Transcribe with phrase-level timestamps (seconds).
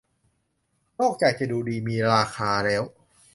[0.99, 2.83] นอกจากจะดูดีมีราคาแล้ว